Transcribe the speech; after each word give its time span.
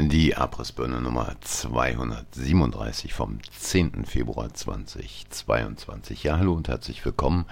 Die 0.00 0.36
Abrissbirne 0.36 1.00
Nummer 1.00 1.34
237 1.40 3.12
vom 3.12 3.40
10. 3.58 4.04
Februar 4.06 4.54
2022. 4.54 6.22
Ja, 6.22 6.38
hallo 6.38 6.52
und 6.52 6.68
herzlich 6.68 7.04
willkommen. 7.04 7.46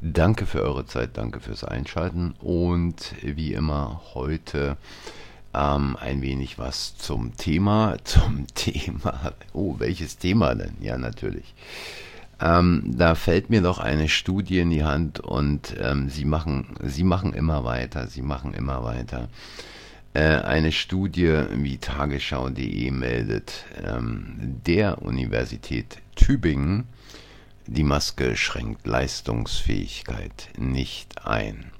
Danke 0.00 0.44
für 0.44 0.60
eure 0.62 0.86
Zeit, 0.86 1.10
danke 1.16 1.38
fürs 1.38 1.62
Einschalten 1.62 2.34
und 2.40 3.14
wie 3.22 3.52
immer 3.54 4.02
heute 4.12 4.76
ähm, 5.54 5.96
ein 6.00 6.20
wenig 6.20 6.58
was 6.58 6.96
zum 6.96 7.36
Thema. 7.36 7.96
Zum 8.04 8.48
Thema. 8.54 9.32
Oh, 9.52 9.76
welches 9.78 10.18
Thema 10.18 10.56
denn? 10.56 10.74
Ja, 10.80 10.98
natürlich. 10.98 11.54
Ähm, 12.40 12.82
da 12.98 13.14
fällt 13.14 13.50
mir 13.50 13.62
doch 13.62 13.78
eine 13.78 14.08
Studie 14.08 14.58
in 14.58 14.70
die 14.70 14.82
Hand 14.82 15.20
und 15.20 15.76
ähm, 15.78 16.10
sie 16.10 16.24
machen, 16.24 16.74
sie 16.82 17.04
machen 17.04 17.34
immer 17.34 17.62
weiter, 17.62 18.08
sie 18.08 18.22
machen 18.22 18.52
immer 18.52 18.82
weiter. 18.82 19.28
Äh, 20.14 20.42
eine 20.42 20.70
Studie, 20.70 21.42
wie 21.54 21.78
tagesschau.de 21.78 22.90
meldet, 22.92 23.64
ähm, 23.84 24.60
der 24.64 25.02
Universität 25.02 25.98
Tübingen, 26.14 26.84
die 27.66 27.82
Maske 27.82 28.36
schränkt 28.36 28.86
Leistungsfähigkeit 28.86 30.50
nicht 30.56 31.26
ein. 31.26 31.72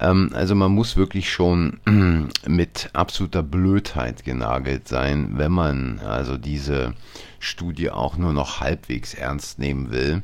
Ähm, 0.00 0.30
also 0.34 0.56
man 0.56 0.72
muss 0.72 0.96
wirklich 0.96 1.30
schon 1.30 1.78
mit 2.46 2.90
absoluter 2.92 3.44
Blödheit 3.44 4.24
genagelt 4.24 4.88
sein, 4.88 5.38
wenn 5.38 5.52
man 5.52 6.00
also 6.00 6.36
diese 6.36 6.94
Studie 7.40 7.90
auch 7.90 8.16
nur 8.16 8.32
noch 8.32 8.60
halbwegs 8.60 9.14
ernst 9.14 9.58
nehmen 9.58 9.90
will. 9.90 10.22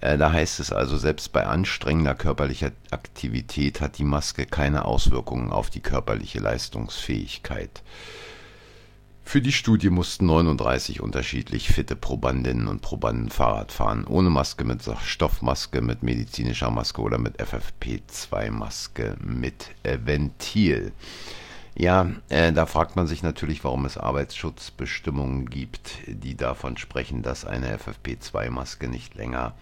Äh, 0.00 0.16
da 0.16 0.32
heißt 0.32 0.60
es 0.60 0.72
also, 0.72 0.96
selbst 0.96 1.32
bei 1.32 1.46
anstrengender 1.46 2.14
körperlicher 2.14 2.70
Aktivität 2.90 3.80
hat 3.80 3.98
die 3.98 4.04
Maske 4.04 4.46
keine 4.46 4.84
Auswirkungen 4.84 5.50
auf 5.50 5.70
die 5.70 5.80
körperliche 5.80 6.38
Leistungsfähigkeit. 6.38 7.82
Für 9.22 9.40
die 9.40 9.52
Studie 9.52 9.90
mussten 9.90 10.26
39 10.26 11.00
unterschiedlich 11.00 11.68
fitte 11.68 11.94
Probandinnen 11.94 12.66
und 12.66 12.82
Probanden 12.82 13.30
Fahrrad 13.30 13.70
fahren, 13.70 14.04
ohne 14.04 14.28
Maske, 14.28 14.64
mit 14.64 14.82
Stoffmaske, 15.04 15.82
mit 15.82 16.02
medizinischer 16.02 16.70
Maske 16.70 17.00
oder 17.00 17.18
mit 17.18 17.40
FFP2-Maske 17.40 19.16
mit 19.22 19.68
äh, 19.84 19.98
Ventil. 20.04 20.92
Ja, 21.74 22.10
äh, 22.28 22.52
da 22.52 22.66
fragt 22.66 22.96
man 22.96 23.06
sich 23.06 23.22
natürlich, 23.22 23.62
warum 23.64 23.84
es 23.84 23.96
Arbeitsschutzbestimmungen 23.96 25.48
gibt, 25.48 25.98
die 26.06 26.36
davon 26.36 26.76
sprechen, 26.76 27.22
dass 27.22 27.44
eine 27.44 27.76
FFP2-Maske 27.76 28.88
nicht 28.88 29.14
länger 29.14 29.54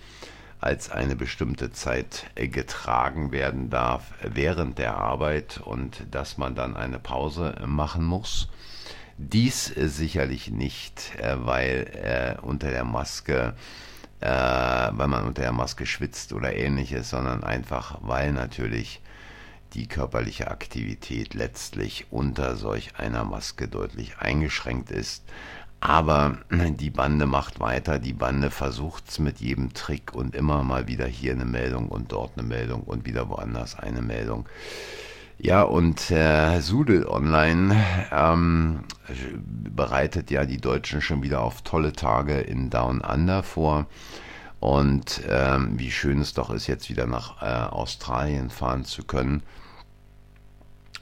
als 0.60 0.90
eine 0.90 1.14
bestimmte 1.14 1.70
Zeit 1.70 2.26
äh, 2.34 2.48
getragen 2.48 3.30
werden 3.30 3.70
darf 3.70 4.12
während 4.22 4.78
der 4.78 4.96
Arbeit 4.96 5.60
und 5.64 6.04
dass 6.10 6.38
man 6.38 6.54
dann 6.54 6.76
eine 6.76 6.98
Pause 6.98 7.56
äh, 7.60 7.66
machen 7.66 8.04
muss. 8.04 8.48
Dies 9.18 9.76
äh, 9.76 9.88
sicherlich 9.88 10.50
nicht, 10.50 11.12
weil 11.20 12.38
unter 12.42 12.70
der 12.70 12.84
Maske 12.84 13.54
weil 14.20 15.06
man 15.06 15.28
unter 15.28 15.42
der 15.42 15.52
Maske 15.52 15.86
schwitzt 15.86 16.32
oder 16.32 16.52
ähnliches, 16.52 17.10
sondern 17.10 17.44
einfach, 17.44 17.98
weil 18.00 18.32
natürlich 18.32 19.00
die 19.74 19.86
körperliche 19.86 20.50
Aktivität 20.50 21.34
letztlich 21.34 22.06
unter 22.10 22.56
solch 22.56 22.96
einer 22.96 23.24
Maske 23.24 23.68
deutlich 23.68 24.18
eingeschränkt 24.18 24.90
ist. 24.90 25.24
Aber 25.80 26.38
die 26.50 26.90
Bande 26.90 27.26
macht 27.26 27.60
weiter, 27.60 27.98
die 27.98 28.12
Bande 28.12 28.50
versucht's 28.50 29.18
mit 29.18 29.38
jedem 29.38 29.74
Trick 29.74 30.14
und 30.14 30.34
immer 30.34 30.64
mal 30.64 30.88
wieder 30.88 31.06
hier 31.06 31.32
eine 31.32 31.44
Meldung 31.44 31.88
und 31.88 32.10
dort 32.10 32.32
eine 32.36 32.46
Meldung 32.46 32.82
und 32.82 33.06
wieder 33.06 33.28
woanders 33.28 33.78
eine 33.78 34.02
Meldung. 34.02 34.48
Ja, 35.40 35.62
und 35.62 36.10
äh, 36.10 36.58
Sudel 36.60 37.06
Online 37.06 37.76
ähm, 38.10 38.80
bereitet 39.46 40.32
ja 40.32 40.44
die 40.44 40.60
Deutschen 40.60 41.00
schon 41.00 41.22
wieder 41.22 41.42
auf 41.42 41.62
tolle 41.62 41.92
Tage 41.92 42.40
in 42.40 42.70
Down 42.70 43.00
Under 43.00 43.44
vor. 43.44 43.86
Und 44.58 45.22
ähm, 45.28 45.78
wie 45.78 45.92
schön 45.92 46.20
es 46.20 46.34
doch 46.34 46.50
ist, 46.50 46.66
jetzt 46.66 46.90
wieder 46.90 47.06
nach 47.06 47.40
äh, 47.40 47.70
Australien 47.70 48.50
fahren 48.50 48.84
zu 48.84 49.04
können. 49.04 49.44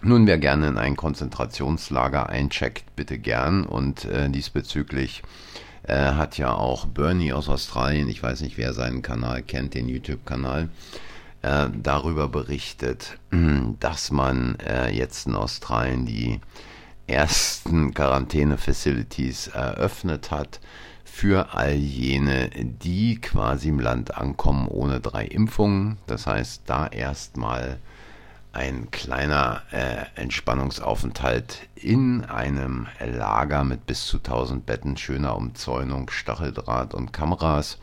Nun, 0.03 0.27
wer 0.27 0.39
gerne 0.39 0.69
in 0.69 0.79
ein 0.79 0.97
Konzentrationslager 0.97 2.29
eincheckt, 2.29 2.95
bitte 2.97 3.19
gern. 3.19 3.65
Und 3.65 4.05
äh, 4.05 4.29
diesbezüglich 4.29 5.23
äh, 5.85 5.97
hat 5.97 6.39
ja 6.39 6.53
auch 6.53 6.87
Bernie 6.87 7.33
aus 7.33 7.49
Australien, 7.49 8.09
ich 8.09 8.23
weiß 8.23 8.43
nicht, 8.43 8.59
wer 8.59 8.73
seinen 8.73 9.03
Kanal 9.03 9.43
kennt, 9.43 9.75
den 9.75 9.89
YouTube-Kanal, 9.89 10.69
äh, 11.43 11.69
darüber 11.83 12.29
berichtet, 12.29 13.19
dass 13.81 14.11
man 14.11 14.57
äh, 14.57 14.91
jetzt 14.91 15.27
in 15.27 15.35
Australien 15.35 16.05
die 16.05 16.41
ersten 17.07 17.95
Quarantäne-Facilities 17.95 19.49
eröffnet 19.49 20.31
hat 20.31 20.61
für 21.05 21.55
all 21.55 21.75
jene, 21.75 22.51
die 22.51 23.21
quasi 23.21 23.69
im 23.69 23.81
Land 23.81 24.17
ankommen 24.17 24.69
ohne 24.69 25.01
drei 25.01 25.25
Impfungen. 25.25 25.99
Das 26.07 26.27
heißt, 26.27 26.63
da 26.67 26.87
erstmal 26.89 27.79
ein 28.57 28.91
kleiner 28.91 29.61
äh, 29.71 30.07
Entspannungsaufenthalt 30.15 31.69
in 31.75 32.25
einem 32.25 32.87
Lager 33.05 33.65
mit 33.65 33.85
bis 33.85 34.07
zu 34.07 34.17
1000 34.17 34.65
Betten, 34.65 34.97
schöner 34.97 35.37
Umzäunung, 35.37 36.09
Stacheldraht 36.09 36.95
und 36.95 37.13
Kameras. 37.13 37.79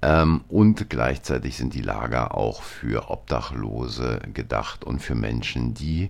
Ähm, 0.00 0.44
und 0.48 0.88
gleichzeitig 0.88 1.58
sind 1.58 1.74
die 1.74 1.82
Lager 1.82 2.34
auch 2.34 2.62
für 2.62 3.10
Obdachlose 3.10 4.20
gedacht 4.32 4.82
und 4.82 5.00
für 5.00 5.14
Menschen, 5.14 5.74
die 5.74 6.08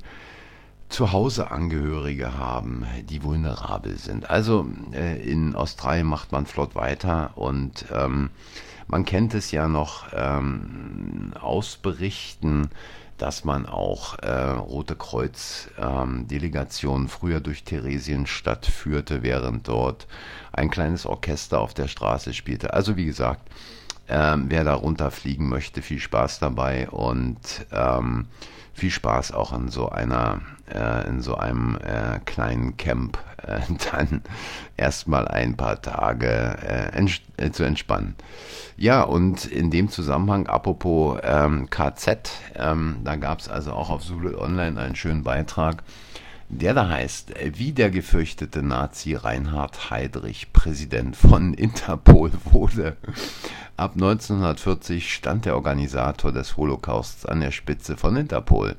zu 0.89 1.11
Hause 1.11 1.51
Angehörige 1.51 2.39
haben, 2.39 2.87
die 3.09 3.25
vulnerabel 3.25 3.99
sind. 3.99 4.31
Also 4.31 4.65
äh, 4.93 5.21
in 5.29 5.57
Australien 5.57 6.07
macht 6.07 6.31
man 6.31 6.47
flott 6.47 6.77
weiter 6.77 7.33
und 7.35 7.87
ähm, 7.93 8.31
man 8.87 9.05
kennt 9.05 9.35
es 9.35 9.51
ja 9.51 9.67
noch 9.67 10.07
ähm, 10.13 11.33
aus 11.41 11.79
Berichten, 11.79 12.71
dass 13.23 13.45
man 13.45 13.67
auch 13.67 14.19
äh, 14.19 14.33
Rote 14.33 14.97
Kreuz 14.97 15.69
ähm, 15.79 16.27
früher 17.07 17.39
durch 17.39 17.63
Theresienstadt 17.63 18.67
führte, 18.67 19.23
während 19.23 19.69
dort 19.69 20.09
ein 20.53 20.71
kleines 20.71 21.07
Orchester 21.07 21.61
auf 21.61 21.73
der 21.73 21.87
Straße 21.87 22.35
spielte. 22.35 22.75
Also 22.75 22.97
wie 22.97 23.07
gesagt, 23.07 23.49
ähm, 24.09 24.47
wer 24.49 24.65
da 24.65 24.75
runterfliegen 24.75 25.49
möchte, 25.49 25.83
viel 25.83 26.01
Spaß 26.01 26.39
dabei 26.39 26.89
und 26.91 27.67
ähm, 27.73 28.27
viel 28.75 28.91
Spaß 28.91 29.33
auch 29.33 29.53
in 29.53 29.69
so 29.69 29.89
einer, 29.91 30.41
äh, 30.73 31.09
in 31.09 31.21
so 31.21 31.37
einem 31.37 31.77
äh, 31.77 32.19
kleinen 32.25 32.77
Camp 32.77 33.19
äh, 33.47 33.61
dann 33.93 34.23
erstmal 34.77 35.29
ein 35.29 35.57
paar 35.57 35.81
Tage 35.81 36.29
äh, 36.29 36.97
ents 36.97 37.21
äh, 37.37 37.51
zu 37.51 37.65
entspannen. 37.65 38.17
Ja, 38.77 39.03
und 39.03 39.45
in 39.45 39.71
dem 39.71 39.89
Zusammenhang, 39.89 40.47
apropos 40.47 41.19
ähm, 41.23 41.69
KZ, 41.71 42.31
ähm, 42.57 42.97
da 43.05 43.17
gab 43.17 43.41
es 43.41 43.49
also 43.49 43.73
auch 43.73 43.91
auf 43.91 44.03
Sule 44.03 44.39
Online 44.39 44.81
einen 44.81 44.97
schönen 44.97 45.23
Beitrag, 45.23 45.83
der 46.53 46.75
da 46.75 46.89
heißt, 46.89 47.33
wie 47.55 47.73
der 47.73 47.91
gefürchtete 47.91 48.63
Nazi 48.63 49.15
Reinhard 49.15 49.91
Heydrich 49.91 50.53
Präsident 50.53 51.17
von 51.17 51.55
Interpol 51.55 52.31
wurde. 52.45 52.97
Ab 53.77 53.93
1940 53.95 55.13
stand 55.13 55.47
der 55.47 55.57
Organisator 55.57 56.31
des 56.31 56.57
Holocausts 56.57 57.25
an 57.25 57.41
der 57.41 57.51
Spitze 57.51 57.97
von 57.97 58.17
Interpol. 58.17 58.77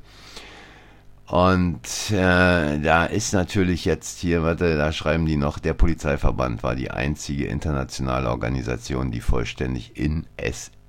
Und 1.26 2.10
äh, 2.10 2.78
da 2.78 3.06
ist 3.06 3.32
natürlich 3.32 3.84
jetzt 3.84 4.20
hier, 4.20 4.42
warte, 4.42 4.76
da 4.76 4.92
schreiben 4.92 5.26
die 5.26 5.36
noch, 5.36 5.58
der 5.58 5.74
Polizeiverband 5.74 6.62
war 6.62 6.76
die 6.76 6.90
einzige 6.90 7.46
internationale 7.46 8.28
Organisation, 8.28 9.10
die 9.10 9.20
vollständig 9.20 9.96
in 9.96 10.26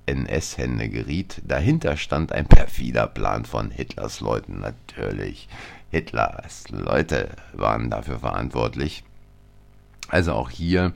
NS-Hände 0.06 0.88
geriet. 0.88 1.42
Dahinter 1.44 1.96
stand 1.96 2.32
ein 2.32 2.46
perfider 2.46 3.06
Plan 3.06 3.44
von 3.44 3.70
Hitlers 3.70 4.20
Leuten, 4.20 4.60
natürlich. 4.60 5.48
Hitlers 5.90 6.68
Leute 6.70 7.30
waren 7.52 7.90
dafür 7.90 8.18
verantwortlich. 8.18 9.04
Also 10.08 10.32
auch 10.32 10.50
hier 10.50 10.92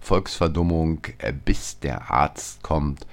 Volksverdummung, 0.00 1.00
äh, 1.18 1.32
bis 1.32 1.80
der 1.80 2.10
Arzt 2.10 2.62
kommt. 2.62 3.06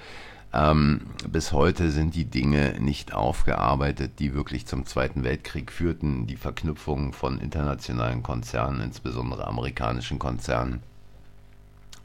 Ähm, 0.52 1.02
bis 1.28 1.52
heute 1.52 1.90
sind 1.90 2.14
die 2.14 2.24
Dinge 2.24 2.76
nicht 2.80 3.12
aufgearbeitet, 3.12 4.12
die 4.18 4.32
wirklich 4.34 4.66
zum 4.66 4.86
Zweiten 4.86 5.24
Weltkrieg 5.24 5.70
führten. 5.70 6.26
Die 6.26 6.36
Verknüpfung 6.36 7.12
von 7.12 7.38
internationalen 7.38 8.22
Konzernen, 8.22 8.80
insbesondere 8.80 9.46
amerikanischen 9.46 10.18
Konzernen. 10.18 10.82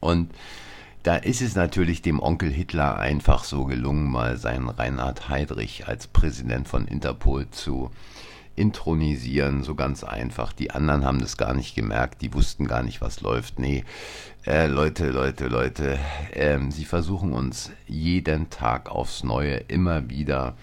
Und 0.00 0.34
da 1.04 1.16
ist 1.16 1.40
es 1.40 1.54
natürlich 1.54 2.02
dem 2.02 2.20
Onkel 2.20 2.50
Hitler 2.50 2.98
einfach 2.98 3.44
so 3.44 3.64
gelungen, 3.64 4.10
mal 4.10 4.36
seinen 4.36 4.68
Reinhard 4.68 5.28
Heydrich 5.28 5.88
als 5.88 6.06
Präsident 6.06 6.68
von 6.68 6.86
Interpol 6.86 7.50
zu 7.50 7.90
intronisieren, 8.56 9.62
so 9.62 9.74
ganz 9.74 10.04
einfach. 10.04 10.52
Die 10.52 10.70
anderen 10.70 11.04
haben 11.04 11.20
das 11.20 11.36
gar 11.36 11.54
nicht 11.54 11.74
gemerkt, 11.74 12.22
die 12.22 12.34
wussten 12.34 12.66
gar 12.66 12.82
nicht, 12.82 13.00
was 13.00 13.20
läuft. 13.20 13.58
Nee, 13.58 13.84
äh, 14.46 14.66
Leute, 14.66 15.10
Leute, 15.10 15.48
Leute, 15.48 15.98
ähm, 16.32 16.70
sie 16.70 16.84
versuchen 16.84 17.32
uns 17.32 17.70
jeden 17.86 18.50
Tag 18.50 18.90
aufs 18.90 19.24
Neue 19.24 19.54
immer 19.54 20.10
wieder 20.10 20.54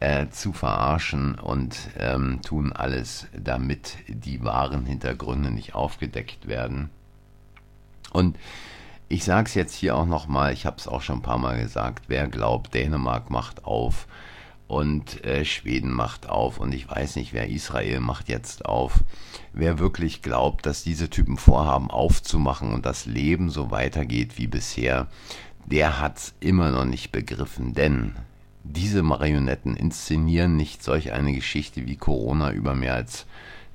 äh, 0.00 0.28
zu 0.28 0.52
verarschen 0.52 1.34
und 1.38 1.76
ähm, 1.98 2.40
tun 2.42 2.72
alles, 2.72 3.26
damit 3.36 3.96
die 4.06 4.44
wahren 4.44 4.86
Hintergründe 4.86 5.50
nicht 5.50 5.74
aufgedeckt 5.74 6.46
werden. 6.46 6.90
Und 8.12 8.38
ich 9.08 9.24
sage 9.24 9.48
es 9.48 9.54
jetzt 9.54 9.74
hier 9.74 9.96
auch 9.96 10.06
nochmal, 10.06 10.52
ich 10.52 10.66
habe 10.66 10.76
es 10.76 10.86
auch 10.86 11.02
schon 11.02 11.18
ein 11.18 11.22
paar 11.22 11.38
Mal 11.38 11.58
gesagt, 11.58 12.04
wer 12.08 12.28
glaubt, 12.28 12.74
Dänemark 12.74 13.30
macht 13.30 13.64
auf 13.64 14.06
und 14.68 15.24
äh, 15.24 15.46
Schweden 15.46 15.90
macht 15.90 16.28
auf 16.28 16.58
und 16.58 16.72
ich 16.72 16.88
weiß 16.88 17.16
nicht, 17.16 17.32
wer 17.32 17.48
Israel 17.48 18.00
macht 18.00 18.28
jetzt 18.28 18.66
auf. 18.66 19.00
Wer 19.54 19.78
wirklich 19.78 20.22
glaubt, 20.22 20.66
dass 20.66 20.84
diese 20.84 21.08
Typen 21.08 21.38
vorhaben 21.38 21.90
aufzumachen 21.90 22.72
und 22.72 22.84
das 22.86 23.06
Leben 23.06 23.48
so 23.48 23.70
weitergeht 23.70 24.36
wie 24.36 24.46
bisher, 24.46 25.08
der 25.64 26.00
hat's 26.00 26.34
immer 26.38 26.70
noch 26.70 26.84
nicht 26.84 27.12
begriffen, 27.12 27.72
denn 27.74 28.14
diese 28.62 29.02
Marionetten 29.02 29.74
inszenieren 29.74 30.56
nicht 30.56 30.84
solch 30.84 31.12
eine 31.12 31.32
Geschichte 31.32 31.86
wie 31.86 31.96
Corona 31.96 32.52
über 32.52 32.74
mehr 32.74 32.94
als 32.94 33.24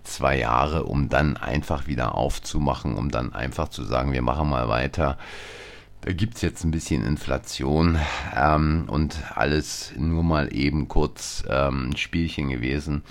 zwei 0.04 0.38
Jahre, 0.38 0.84
um 0.84 1.10
dann 1.10 1.38
einfach 1.38 1.88
wieder 1.88 2.16
aufzumachen, 2.16 2.96
um 2.96 3.10
dann 3.10 3.34
einfach 3.34 3.70
zu 3.70 3.84
sagen, 3.84 4.12
wir 4.12 4.22
machen 4.22 4.50
mal 4.50 4.68
weiter. 4.68 5.18
Gibt 6.06 6.36
es 6.36 6.42
jetzt 6.42 6.66
ein 6.66 6.72
bisschen 6.72 7.06
Inflation 7.06 7.98
ähm, 8.36 8.86
und 8.88 9.18
alles 9.36 9.94
nur 9.98 10.22
mal 10.22 10.54
eben 10.54 10.90
kurz 10.90 11.46
ähm, 11.48 11.92
ein 11.92 11.98
Spielchen 11.98 12.50
gewesen. 12.50 13.04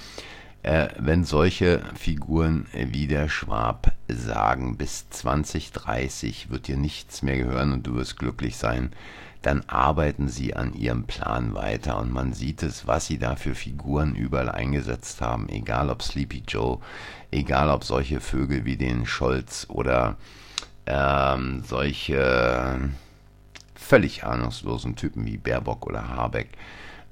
Äh, 0.62 0.88
wenn 0.98 1.24
solche 1.24 1.82
Figuren 1.94 2.66
wie 2.74 3.06
der 3.06 3.30
Schwab 3.30 3.92
sagen, 4.08 4.76
bis 4.76 5.08
2030 5.08 6.50
wird 6.50 6.68
dir 6.68 6.76
nichts 6.76 7.22
mehr 7.22 7.38
gehören 7.38 7.72
und 7.72 7.86
du 7.86 7.94
wirst 7.94 8.18
glücklich 8.18 8.58
sein, 8.58 8.92
dann 9.40 9.62
arbeiten 9.68 10.28
sie 10.28 10.54
an 10.54 10.74
ihrem 10.74 11.04
Plan 11.04 11.54
weiter 11.54 11.98
und 11.98 12.12
man 12.12 12.34
sieht 12.34 12.62
es, 12.62 12.86
was 12.86 13.06
sie 13.06 13.18
da 13.18 13.36
für 13.36 13.54
Figuren 13.54 14.14
überall 14.14 14.50
eingesetzt 14.50 15.22
haben, 15.22 15.48
egal 15.48 15.88
ob 15.88 16.02
Sleepy 16.02 16.42
Joe, 16.46 16.78
egal 17.30 17.70
ob 17.70 17.84
solche 17.84 18.20
Vögel 18.20 18.66
wie 18.66 18.76
den 18.76 19.06
Scholz 19.06 19.66
oder 19.68 20.18
ähm, 20.87 21.62
solche 21.67 22.90
völlig 23.75 24.25
ahnungslosen 24.25 24.96
Typen 24.96 25.26
wie 25.26 25.37
Baerbock 25.37 25.87
oder 25.87 26.08
Habeck. 26.08 26.49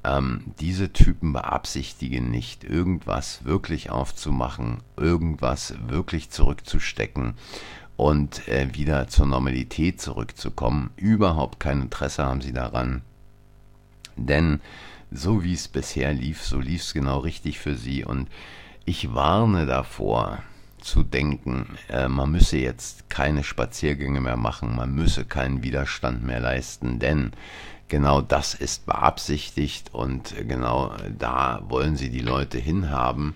Ähm, 0.02 0.54
diese 0.60 0.92
Typen 0.92 1.32
beabsichtigen 1.34 2.30
nicht, 2.30 2.64
irgendwas 2.64 3.44
wirklich 3.44 3.90
aufzumachen, 3.90 4.78
irgendwas 4.96 5.74
wirklich 5.88 6.30
zurückzustecken 6.30 7.34
und 7.96 8.48
äh, 8.48 8.74
wieder 8.74 9.08
zur 9.08 9.26
Normalität 9.26 10.00
zurückzukommen. 10.00 10.90
Überhaupt 10.96 11.60
kein 11.60 11.82
Interesse 11.82 12.24
haben 12.24 12.40
sie 12.40 12.54
daran. 12.54 13.02
Denn 14.16 14.60
so 15.10 15.44
wie 15.44 15.52
es 15.52 15.68
bisher 15.68 16.14
lief, 16.14 16.42
so 16.42 16.58
lief 16.58 16.82
es 16.82 16.94
genau 16.94 17.18
richtig 17.18 17.58
für 17.58 17.74
sie. 17.74 18.04
Und 18.04 18.28
ich 18.86 19.14
warne 19.14 19.66
davor 19.66 20.42
zu 20.80 21.02
denken, 21.02 21.78
äh, 21.88 22.08
man 22.08 22.30
müsse 22.30 22.58
jetzt 22.58 23.10
keine 23.10 23.44
Spaziergänge 23.44 24.20
mehr 24.20 24.36
machen, 24.36 24.74
man 24.74 24.94
müsse 24.94 25.24
keinen 25.24 25.62
Widerstand 25.62 26.24
mehr 26.24 26.40
leisten, 26.40 26.98
denn 26.98 27.32
genau 27.88 28.20
das 28.20 28.54
ist 28.54 28.86
beabsichtigt 28.86 29.92
und 29.92 30.34
genau 30.48 30.94
da 31.18 31.62
wollen 31.68 31.96
sie 31.96 32.10
die 32.10 32.20
Leute 32.20 32.58
hinhaben. 32.58 33.34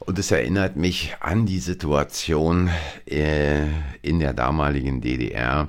Und 0.00 0.18
es 0.18 0.30
erinnert 0.30 0.76
mich 0.76 1.14
an 1.20 1.46
die 1.46 1.58
Situation 1.58 2.70
äh, 3.06 3.66
in 4.02 4.18
der 4.18 4.32
damaligen 4.32 5.00
DDR, 5.00 5.68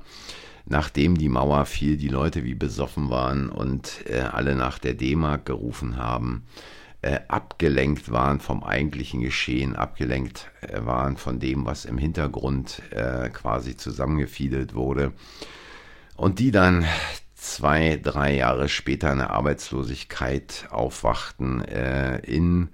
nachdem 0.66 1.18
die 1.18 1.30
Mauer 1.30 1.66
fiel, 1.66 1.98
die 1.98 2.08
Leute 2.08 2.44
wie 2.44 2.56
besoffen 2.56 3.10
waren 3.10 3.50
und 3.50 4.06
äh, 4.08 4.22
alle 4.22 4.56
nach 4.56 4.80
der 4.80 4.94
D-Mark 4.94 5.46
gerufen 5.46 5.98
haben, 5.98 6.46
äh, 7.02 7.20
abgelenkt 7.28 8.12
waren 8.12 8.40
vom 8.40 8.64
eigentlichen 8.64 9.22
Geschehen, 9.22 9.76
abgelenkt 9.76 10.52
äh, 10.62 10.86
waren 10.86 11.18
von 11.18 11.40
dem, 11.40 11.66
was 11.66 11.86
im 11.86 11.98
Hintergrund 11.98 12.82
äh, 12.92 13.30
quasi 13.30 13.76
zusammengefiedelt 13.76 14.76
wurde. 14.76 15.14
Und 16.16 16.40
die 16.40 16.52
dann 16.52 16.86
zwei, 17.42 18.00
drei 18.02 18.36
Jahre 18.36 18.70
später 18.70 19.12
in 19.12 19.18
der 19.18 19.32
Arbeitslosigkeit 19.32 20.68
aufwachten 20.70 21.64
äh, 21.66 22.20
in 22.20 22.70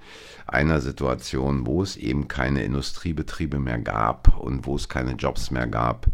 einer 0.45 0.81
Situation, 0.81 1.65
wo 1.65 1.81
es 1.81 1.95
eben 1.95 2.27
keine 2.27 2.63
Industriebetriebe 2.63 3.59
mehr 3.59 3.80
gab 3.80 4.38
und 4.38 4.65
wo 4.65 4.75
es 4.75 4.89
keine 4.89 5.13
Jobs 5.13 5.51
mehr 5.51 5.68
gab. 5.68 6.07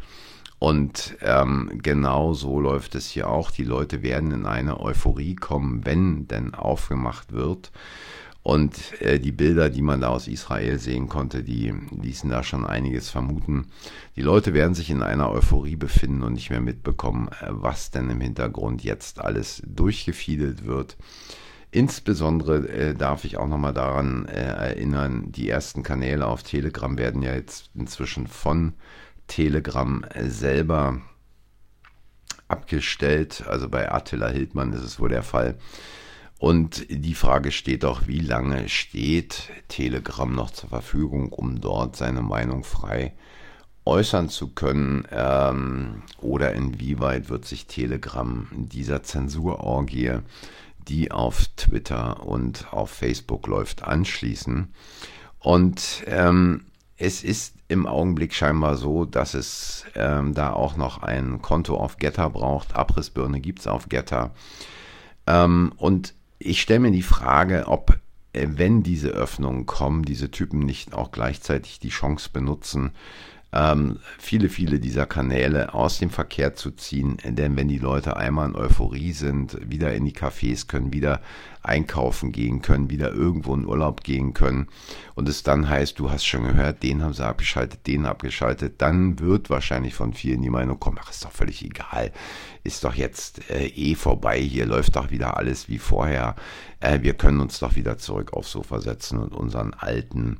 Und 0.63 1.17
ähm, 1.19 1.81
genau 1.83 2.31
so 2.31 2.61
läuft 2.61 2.95
es 2.95 3.09
hier 3.09 3.27
auch. 3.27 3.51
Die 3.51 3.65
Leute 3.65 4.01
werden 4.01 4.31
in 4.31 4.45
eine 4.45 4.79
Euphorie 4.79 5.35
kommen, 5.35 5.85
wenn 5.85 6.25
denn 6.29 6.53
aufgemacht 6.53 7.33
wird. 7.33 7.73
Und 8.43 9.01
äh, 9.01 9.19
die 9.19 9.33
Bilder, 9.33 9.69
die 9.69 9.81
man 9.81 9.99
da 9.99 10.07
aus 10.07 10.29
Israel 10.29 10.79
sehen 10.79 11.09
konnte, 11.09 11.43
die 11.43 11.73
ließen 12.01 12.29
da 12.29 12.43
schon 12.43 12.65
einiges 12.65 13.09
vermuten. 13.09 13.67
Die 14.15 14.21
Leute 14.21 14.53
werden 14.53 14.73
sich 14.73 14.89
in 14.89 15.03
einer 15.03 15.29
Euphorie 15.31 15.75
befinden 15.75 16.23
und 16.23 16.31
nicht 16.31 16.49
mehr 16.49 16.61
mitbekommen, 16.61 17.27
äh, 17.27 17.47
was 17.49 17.91
denn 17.91 18.09
im 18.09 18.21
Hintergrund 18.21 18.85
jetzt 18.85 19.19
alles 19.19 19.61
durchgefiedelt 19.67 20.65
wird. 20.65 20.95
Insbesondere 21.71 22.69
äh, 22.69 22.93
darf 22.93 23.25
ich 23.25 23.35
auch 23.35 23.47
nochmal 23.49 23.73
daran 23.73 24.27
äh, 24.27 24.39
erinnern, 24.39 25.29
die 25.29 25.49
ersten 25.49 25.83
Kanäle 25.83 26.25
auf 26.25 26.43
Telegram 26.43 26.97
werden 26.97 27.21
ja 27.21 27.33
jetzt 27.33 27.69
inzwischen 27.75 28.27
von 28.27 28.75
Telegram 29.27 30.05
selber 30.27 31.01
abgestellt. 32.47 33.43
Also 33.47 33.69
bei 33.69 33.91
Attila 33.91 34.29
Hildmann 34.29 34.73
ist 34.73 34.83
es 34.83 34.99
wohl 34.99 35.09
der 35.09 35.23
Fall. 35.23 35.57
Und 36.39 36.85
die 36.89 37.13
Frage 37.13 37.51
steht 37.51 37.83
doch, 37.83 38.07
wie 38.07 38.19
lange 38.19 38.67
steht 38.67 39.49
Telegram 39.69 40.33
noch 40.33 40.51
zur 40.51 40.69
Verfügung, 40.69 41.31
um 41.31 41.61
dort 41.61 41.95
seine 41.95 42.21
Meinung 42.21 42.63
frei 42.63 43.13
äußern 43.85 44.29
zu 44.29 44.49
können? 44.49 45.07
Ähm, 45.11 46.03
oder 46.19 46.53
inwieweit 46.53 47.29
wird 47.29 47.45
sich 47.45 47.67
Telegram 47.67 48.47
dieser 48.51 49.03
Zensurorgie 49.03 50.19
die 50.87 51.11
auf 51.11 51.47
Twitter 51.55 52.25
und 52.25 52.71
auf 52.73 52.89
Facebook 52.89 53.47
läuft, 53.47 53.83
anschließen. 53.83 54.73
Und 55.39 56.03
ähm, 56.07 56.65
es 56.97 57.23
ist 57.23 57.55
im 57.73 57.87
Augenblick 57.87 58.33
scheinbar 58.33 58.77
so, 58.77 59.03
dass 59.03 59.33
es 59.33 59.85
ähm, 59.95 60.33
da 60.33 60.53
auch 60.53 60.77
noch 60.77 61.01
ein 61.01 61.41
Konto 61.41 61.75
auf 61.75 61.97
Getter 61.97 62.29
braucht. 62.29 62.75
Abrissbirne 62.75 63.41
gibt 63.41 63.59
es 63.59 63.67
auf 63.67 63.89
Getter. 63.89 64.31
Ähm, 65.25 65.73
und 65.77 66.13
ich 66.37 66.61
stelle 66.61 66.81
mir 66.81 66.91
die 66.91 67.01
Frage, 67.01 67.65
ob, 67.67 67.97
äh, 68.33 68.47
wenn 68.51 68.83
diese 68.83 69.09
Öffnungen 69.09 69.65
kommen, 69.65 70.03
diese 70.03 70.29
Typen 70.29 70.59
nicht 70.59 70.93
auch 70.93 71.11
gleichzeitig 71.11 71.79
die 71.79 71.89
Chance 71.89 72.29
benutzen, 72.31 72.91
ähm, 73.53 73.99
viele, 74.17 74.49
viele 74.49 74.79
dieser 74.79 75.05
Kanäle 75.05 75.73
aus 75.73 75.99
dem 75.99 76.09
Verkehr 76.09 76.55
zu 76.55 76.71
ziehen. 76.71 77.17
Denn 77.23 77.55
wenn 77.55 77.67
die 77.67 77.77
Leute 77.77 78.17
einmal 78.17 78.49
in 78.49 78.55
Euphorie 78.55 79.13
sind, 79.13 79.57
wieder 79.69 79.93
in 79.93 80.05
die 80.05 80.15
Cafés 80.15 80.67
können, 80.67 80.91
wieder 80.91 81.21
einkaufen 81.63 82.31
gehen 82.31 82.61
können, 82.61 82.89
wieder 82.89 83.13
irgendwo 83.13 83.55
in 83.55 83.65
Urlaub 83.65 84.03
gehen 84.03 84.33
können 84.33 84.67
und 85.15 85.29
es 85.29 85.43
dann 85.43 85.69
heißt, 85.69 85.97
du 85.97 86.11
hast 86.11 86.25
schon 86.25 86.43
gehört, 86.43 86.83
den 86.83 87.01
haben 87.01 87.13
sie 87.13 87.25
abgeschaltet, 87.25 87.87
den 87.87 88.05
abgeschaltet, 88.05 88.81
dann 88.81 89.19
wird 89.19 89.49
wahrscheinlich 89.49 89.93
von 89.93 90.13
vielen 90.13 90.41
die 90.41 90.49
Meinung 90.49 90.79
kommen, 90.79 90.99
ach, 91.01 91.09
ist 91.09 91.23
doch 91.23 91.31
völlig 91.31 91.63
egal, 91.63 92.11
ist 92.65 92.83
doch 92.83 92.95
jetzt 92.95 93.49
äh, 93.49 93.67
eh 93.67 93.95
vorbei, 93.95 94.39
hier 94.41 94.65
läuft 94.65 94.97
doch 94.97 95.09
wieder 95.09 95.37
alles 95.37 95.69
wie 95.69 95.79
vorher, 95.79 96.35
äh, 96.81 97.01
wir 97.01 97.13
können 97.13 97.39
uns 97.39 97.59
doch 97.59 97.77
wieder 97.77 97.97
zurück 97.97 98.33
aufs 98.33 98.51
Sofa 98.51 98.81
setzen 98.81 99.17
und 99.19 99.33
unseren 99.33 99.73
alten 99.73 100.39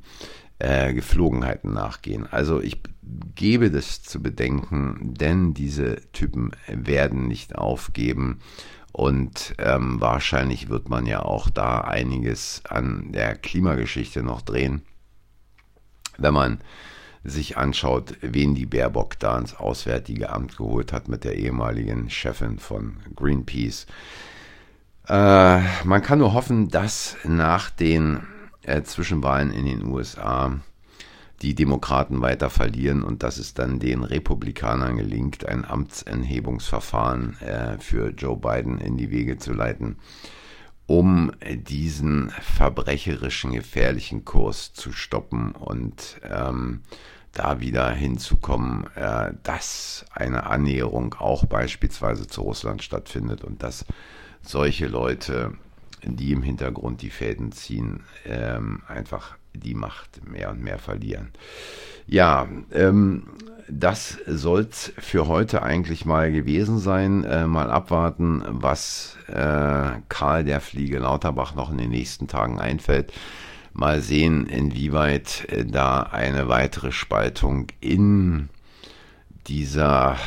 äh, 0.63 0.93
Geflogenheiten 0.93 1.73
nachgehen. 1.73 2.25
Also 2.31 2.61
ich 2.61 2.81
gebe 3.35 3.69
das 3.69 4.01
zu 4.01 4.21
bedenken, 4.21 5.13
denn 5.13 5.53
diese 5.53 5.97
Typen 6.13 6.51
werden 6.67 7.27
nicht 7.27 7.55
aufgeben. 7.55 8.39
Und 8.93 9.55
ähm, 9.57 9.99
wahrscheinlich 9.99 10.69
wird 10.69 10.87
man 10.87 11.05
ja 11.05 11.21
auch 11.21 11.49
da 11.49 11.81
einiges 11.81 12.61
an 12.69 13.11
der 13.11 13.35
Klimageschichte 13.35 14.23
noch 14.23 14.41
drehen, 14.41 14.83
wenn 16.17 16.33
man 16.33 16.59
sich 17.25 17.57
anschaut, 17.57 18.15
wen 18.21 18.55
die 18.55 18.65
Baerbock 18.65 19.19
da 19.19 19.37
ins 19.37 19.55
Auswärtige 19.55 20.29
Amt 20.29 20.55
geholt 20.55 20.93
hat 20.93 21.09
mit 21.09 21.25
der 21.25 21.35
ehemaligen 21.35 22.09
Chefin 22.09 22.57
von 22.57 22.97
Greenpeace. 23.15 23.85
Äh, 25.09 25.59
man 25.83 26.01
kann 26.01 26.19
nur 26.19 26.33
hoffen, 26.33 26.69
dass 26.69 27.17
nach 27.25 27.69
den 27.69 28.27
äh, 28.63 28.83
Zwischenwahlen 28.83 29.51
in 29.51 29.65
den 29.65 29.85
USA 29.85 30.59
die 31.41 31.55
Demokraten 31.55 32.21
weiter 32.21 32.49
verlieren 32.49 33.03
und 33.03 33.21
dass 33.21 33.37
es 33.37 33.53
dann 33.53 33.79
den 33.79 34.03
Republikanern 34.03 34.95
gelingt, 34.95 35.45
ein 35.45 35.65
Amtsenthebungsverfahren 35.65 37.37
äh, 37.41 37.77
für 37.79 38.09
Joe 38.09 38.37
Biden 38.37 38.79
in 38.79 38.97
die 38.97 39.11
Wege 39.11 39.37
zu 39.37 39.53
leiten, 39.53 39.97
um 40.87 41.31
diesen 41.41 42.29
verbrecherischen, 42.41 43.51
gefährlichen 43.51 44.25
Kurs 44.25 44.73
zu 44.73 44.91
stoppen 44.93 45.51
und 45.51 46.19
ähm, 46.23 46.81
da 47.33 47.59
wieder 47.59 47.89
hinzukommen, 47.89 48.87
äh, 48.95 49.33
dass 49.43 50.05
eine 50.11 50.45
Annäherung 50.45 51.15
auch 51.15 51.45
beispielsweise 51.45 52.27
zu 52.27 52.41
Russland 52.41 52.83
stattfindet 52.83 53.43
und 53.43 53.63
dass 53.63 53.85
solche 54.41 54.87
Leute 54.87 55.53
die 56.05 56.31
im 56.31 56.41
Hintergrund 56.41 57.01
die 57.01 57.09
Fäden 57.09 57.51
ziehen, 57.51 58.01
ähm, 58.25 58.81
einfach 58.87 59.35
die 59.53 59.75
Macht 59.75 60.27
mehr 60.27 60.49
und 60.49 60.61
mehr 60.61 60.79
verlieren. 60.79 61.31
Ja, 62.07 62.47
ähm, 62.71 63.27
das 63.69 64.17
soll's 64.27 64.91
für 64.97 65.27
heute 65.27 65.63
eigentlich 65.63 66.05
mal 66.05 66.31
gewesen 66.31 66.79
sein. 66.79 67.23
Äh, 67.23 67.47
mal 67.47 67.69
abwarten, 67.69 68.43
was 68.47 69.17
äh, 69.27 70.01
Karl 70.09 70.43
der 70.43 70.59
Fliege 70.59 70.99
Lauterbach 70.99 71.55
noch 71.55 71.71
in 71.71 71.77
den 71.77 71.91
nächsten 71.91 72.27
Tagen 72.27 72.59
einfällt. 72.59 73.13
Mal 73.73 74.01
sehen, 74.01 74.45
inwieweit 74.47 75.45
äh, 75.49 75.65
da 75.65 76.01
eine 76.01 76.49
weitere 76.49 76.91
Spaltung 76.91 77.67
in 77.79 78.49
dieser 79.47 80.17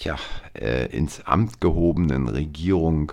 ja, 0.00 0.16
äh, 0.54 0.86
ins 0.86 1.26
Amt 1.26 1.60
gehobenen 1.60 2.28
Regierung, 2.28 3.12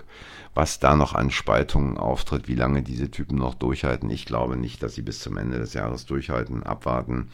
was 0.54 0.78
da 0.78 0.96
noch 0.96 1.14
an 1.14 1.30
Spaltungen 1.30 1.98
auftritt, 1.98 2.48
wie 2.48 2.54
lange 2.54 2.82
diese 2.82 3.10
Typen 3.10 3.36
noch 3.36 3.54
durchhalten. 3.54 4.08
Ich 4.10 4.24
glaube 4.24 4.56
nicht, 4.56 4.82
dass 4.82 4.94
sie 4.94 5.02
bis 5.02 5.20
zum 5.20 5.36
Ende 5.36 5.58
des 5.58 5.74
Jahres 5.74 6.06
durchhalten, 6.06 6.62
abwarten. 6.62 7.30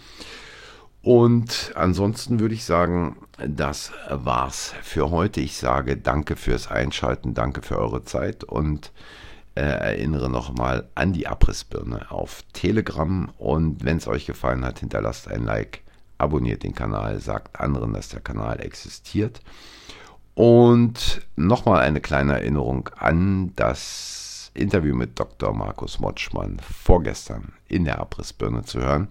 Und 1.02 1.72
ansonsten 1.76 2.40
würde 2.40 2.54
ich 2.54 2.64
sagen, 2.64 3.16
das 3.38 3.92
war's 4.10 4.74
für 4.82 5.10
heute. 5.10 5.40
Ich 5.40 5.56
sage 5.56 5.96
danke 5.96 6.36
fürs 6.36 6.70
Einschalten, 6.70 7.32
danke 7.32 7.62
für 7.62 7.78
eure 7.78 8.04
Zeit 8.04 8.44
und 8.44 8.92
äh, 9.54 9.62
erinnere 9.62 10.28
nochmal 10.28 10.88
an 10.94 11.12
die 11.12 11.26
Abrissbirne 11.26 12.10
auf 12.10 12.42
Telegram. 12.52 13.30
Und 13.38 13.84
wenn 13.84 13.96
es 13.96 14.08
euch 14.08 14.26
gefallen 14.26 14.64
hat, 14.64 14.80
hinterlasst 14.80 15.28
ein 15.28 15.44
Like, 15.44 15.82
abonniert 16.18 16.62
den 16.62 16.74
Kanal, 16.74 17.18
sagt 17.20 17.58
anderen, 17.58 17.94
dass 17.94 18.10
der 18.10 18.20
Kanal 18.20 18.60
existiert. 18.60 19.40
Und 20.34 21.26
nochmal 21.36 21.80
eine 21.80 22.00
kleine 22.00 22.34
Erinnerung 22.34 22.88
an 22.96 23.52
das 23.56 24.50
Interview 24.54 24.94
mit 24.94 25.18
Dr. 25.18 25.52
Markus 25.52 26.00
Motschmann 26.00 26.60
vorgestern 26.60 27.52
in 27.68 27.84
der 27.84 28.00
Abrissbirne 28.00 28.62
zu 28.62 28.80
hören. 28.80 29.08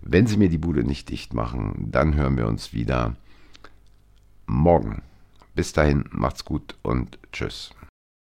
Wenn 0.00 0.26
Sie 0.26 0.36
mir 0.36 0.48
die 0.48 0.58
Bude 0.58 0.84
nicht 0.84 1.08
dicht 1.10 1.34
machen, 1.34 1.88
dann 1.90 2.14
hören 2.14 2.36
wir 2.36 2.46
uns 2.46 2.72
wieder 2.72 3.14
morgen. 4.46 5.02
Bis 5.54 5.72
dahin, 5.72 6.04
macht's 6.10 6.44
gut 6.44 6.76
und 6.82 7.18
tschüss. 7.32 7.74